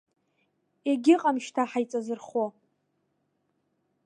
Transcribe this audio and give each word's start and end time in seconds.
Егьыҟам 0.89 1.37
шьҭа 1.43 1.63
ҳаиҵазырхо. 1.69 2.45